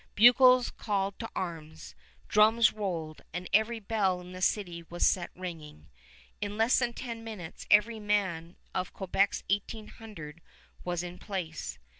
[0.15, 1.93] Bugles called to arms,
[2.27, 5.89] drums rolled, and every bell in the city was set ringing.
[6.41, 10.41] In less than ten minutes every man of Quebec's eighteen hundred
[10.83, 11.77] was in place.